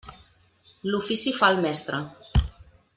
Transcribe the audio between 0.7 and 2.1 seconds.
L'ofici fa el mestre.